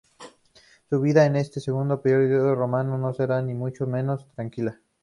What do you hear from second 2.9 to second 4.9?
no será, ni mucho menos, tranquila.